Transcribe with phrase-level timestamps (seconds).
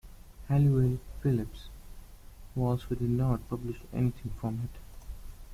[0.49, 1.69] Halliwell-Phillips,
[2.55, 4.79] who also did not publish anything from it.